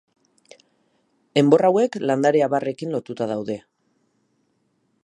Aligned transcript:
Enbor 1.41 1.65
hauek 1.69 1.99
landare 2.11 2.43
abarrekin 2.47 2.97
lotuta 2.97 3.31
daude. 3.35 3.61